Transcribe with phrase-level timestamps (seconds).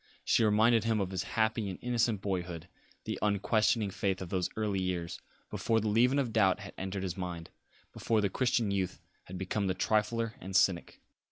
[0.25, 2.67] She reminded him of his happy and innocent boyhood,
[3.03, 7.15] the unquestioning faith of those early years, before the leaven of doubt had entered his
[7.17, 7.51] mind,
[7.93, 11.01] before the Christian youth had become the trifler and cynic.